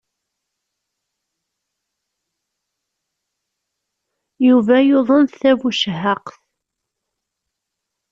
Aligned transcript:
Yuba 4.47 4.75
yuḍen 4.87 5.23
tabucehhaqt. 5.39 6.37